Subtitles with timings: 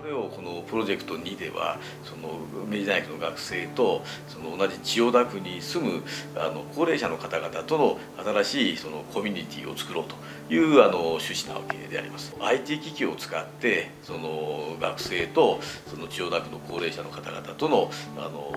[0.00, 6.02] このプロジェクト2ではその明治大学の学生とその同じ千代田区に住む
[6.36, 7.98] あの高齢者の方々との
[8.42, 12.34] 新しいそのコミュニティを作ろうというあの趣旨なわけであります。
[12.40, 18.52] IT 機器を使ってその学生とその千代田区の高齢者の方々とのあの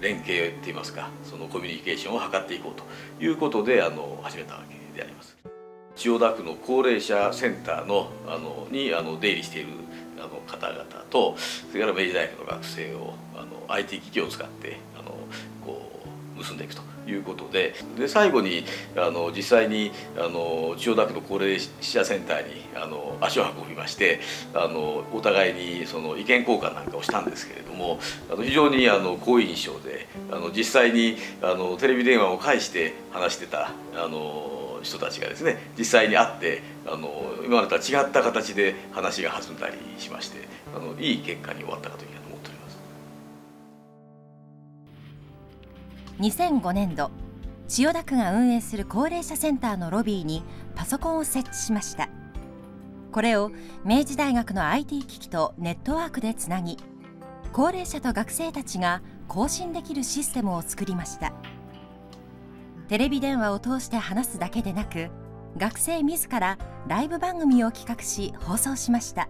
[0.00, 5.36] 連携っていいますかそのコミュニケーションを図っていこうということであの始めたわけであります。
[5.96, 9.68] 千代田区の高齢者センターのあのにあの出入りしている
[10.26, 11.36] の方々と
[11.70, 15.10] それから明治大学の学生をあの IT 機器を使ってあの
[15.64, 15.90] こ
[16.36, 18.64] う結んでいくということでで最後に
[18.96, 24.20] あの実際にあの千代田区の高齢者センターにあの足を運びまして
[24.54, 27.98] あのお互いにその意見交換なんかをしたんですけれども
[28.30, 42.78] あの非常にあの好印象であの実際にあのテレビ電話を介して話してたあの人たちがですね実際に会ってあの今までとは違った形で話が弾んだりしましてあのいい結果に終わったかというふうに思っております。
[46.20, 47.10] 2005年度
[47.68, 50.42] 千代田区が運営する高齢者センターのロビーに
[50.76, 52.08] パソコンを設置しました
[53.10, 53.50] これを
[53.84, 56.76] 明治大学の IT 機器とネットワークでつなぎ
[57.52, 61.32] 高齢者と学生たちが更新できるシステムを作りました
[62.88, 65.10] テレビ電話を通して話すだけでなく
[65.56, 66.56] 学生自ら
[66.86, 69.28] ライブ番組を企画し放送しました。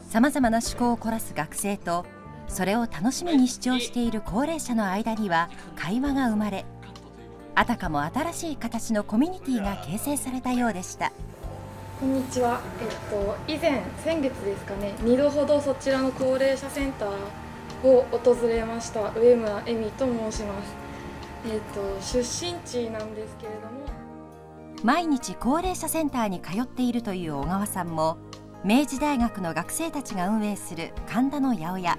[0.00, 2.04] さまざまな趣向を凝らす学生と
[2.46, 6.66] それを楽しみに視聴している高齢者の間には会話が生まれ
[7.54, 11.12] あたかも新しい形のコミュニティが形成されたようでした。
[11.98, 20.79] こんにちは、えっと、以前、先月ですかね、2度ほどそちらの高齢者センターを訪れました上村恵美と申します。
[21.46, 23.86] えっと、出身地なんですけれども、
[24.82, 28.18] 毎日高齢者センターに通っているという小川さんも
[28.64, 31.98] 明治大学の学生たちが運営する神田の八百屋。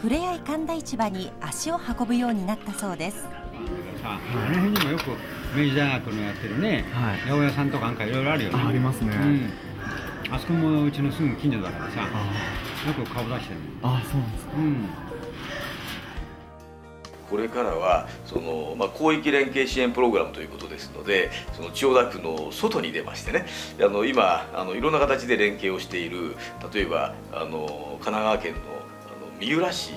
[0.00, 3.22] ふれあい神田市場に足を運ぶようになったそうです。
[3.22, 3.30] さ
[4.04, 5.10] ああの辺にもよく
[5.56, 7.18] 明治大学のやってるね、はい。
[7.18, 8.62] 八百屋さんとかなんかいろいろあるよね。
[8.62, 9.12] あありますね。
[10.28, 14.52] うん、あそこもうちのすぐ近所だからさあよく顔出してるあそうなんですか。
[14.56, 14.88] うん
[17.30, 23.46] これからはその、まあ、広域連携支援プログラムということですのでその千代田区の外に出ましてね。
[23.80, 26.36] あの今あのいろんな形で連携をしている
[26.72, 29.92] 例えばあの神奈川県のあの三浦市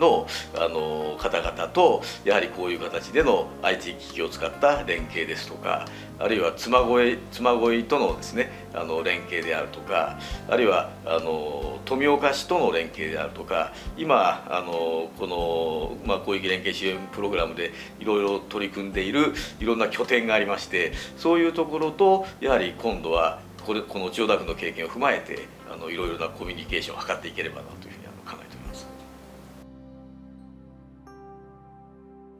[0.00, 5.86] のあの方々とやはりこういう形での IT 機器を使った連携ですとか
[6.18, 10.18] あるいは妻恋妻恋とのですねあの連携であるとか
[10.48, 27.99] あるいはあの富岡市との連携であるとか今あのこの、まあ、広域連携支援プログラムでいろいろ取り組んでいるいろんな拠点がありましてそういうところとやはり今度はこれこの千代田区の経験を踏まえてあのいろいろなコミュニケーションを図っていければなという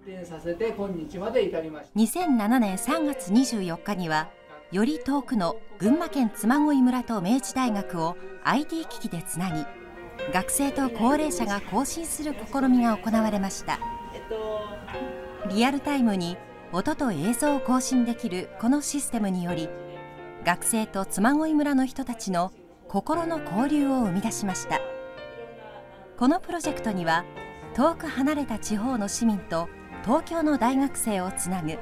[0.05, 2.01] 展させて今日まで至りました。
[2.01, 4.31] 2007年3月24日には
[4.73, 9.65] より遠くの群馬県嬬恋村と明治大学を IT 機器でつなぎ
[10.33, 13.79] 学生と高齢者が更新する試みが行われました。
[15.49, 16.37] リアルタイムに
[16.73, 19.69] 音と映像を更新できるこのシステムにより
[20.45, 22.53] 学生と嬬恋村の人たちの
[22.87, 24.81] 心の交流を生み出しました。
[26.17, 27.25] このプロジェクトには
[27.75, 29.69] 遠く離れた地方の市民と
[30.05, 31.79] 東京の大学生をつなぐ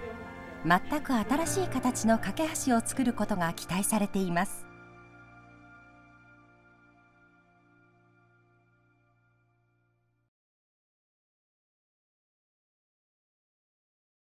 [0.67, 4.68] 全く新しい形の架け橋を作ることが期待されています。